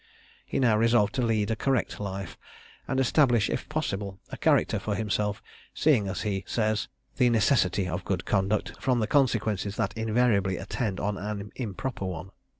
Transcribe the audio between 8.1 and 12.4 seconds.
conduct, from the consequences that invariably attend on an improper one.